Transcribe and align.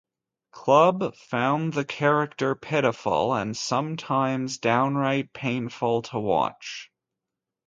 Club" 0.49 1.13
found 1.15 1.73
the 1.73 1.85
character 1.85 2.55
"pitiful, 2.55 3.35
and 3.35 3.55
sometimes 3.55 4.57
downright 4.57 5.31
painful 5.31 6.01
to 6.01 6.17
watch. 6.19 6.89